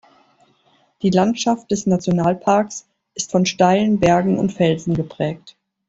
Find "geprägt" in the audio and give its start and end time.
4.95-5.55